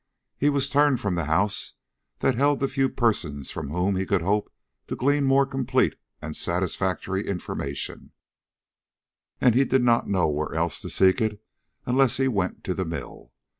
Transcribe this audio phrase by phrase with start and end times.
[0.35, 1.73] He was turned from the house
[2.21, 4.51] that held the few persons from whom he could hope
[4.87, 8.11] to glean more complete and satisfactory information,
[9.39, 11.39] and he did not know where else to seek it
[11.85, 13.31] unless he went to the mill.